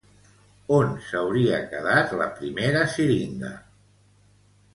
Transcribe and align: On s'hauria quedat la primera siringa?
On 0.77 0.95
s'hauria 1.09 1.59
quedat 1.73 2.15
la 2.23 2.27
primera 2.41 2.83
siringa? 2.95 3.53